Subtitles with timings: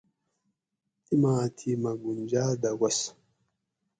[1.03, 2.99] تیماۤ تھی مہ گونجا دہ وس